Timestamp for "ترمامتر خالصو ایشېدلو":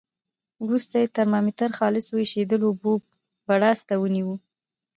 1.17-2.65